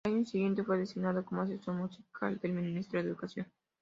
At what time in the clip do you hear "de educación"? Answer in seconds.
3.03-3.45